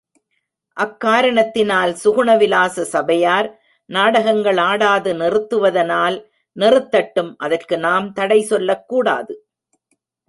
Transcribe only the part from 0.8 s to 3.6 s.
அக்காரணத்தினால் சுகுண விலாச சபையார்,